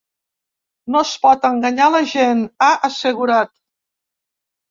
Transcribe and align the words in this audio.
“No 0.93 1.01
es 1.07 1.09
pot 1.25 1.43
enganyar 1.49 1.83
a 1.89 1.93
la 1.97 2.01
gent”, 2.13 2.41
ha 2.67 2.71
assegurat. 2.89 3.51